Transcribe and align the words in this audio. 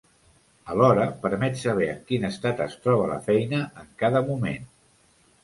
Alhora, 0.75 1.03
permet 1.25 1.59
saber 1.63 1.89
en 1.97 1.99
quin 2.07 2.25
estat 2.31 2.65
es 2.67 2.75
troba 2.87 3.07
la 3.13 3.19
feina 3.29 3.61
en 3.85 3.93
cada 4.03 4.25
moment. 4.33 4.69